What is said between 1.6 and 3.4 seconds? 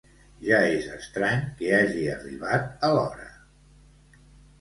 hagi arribat a l'hora!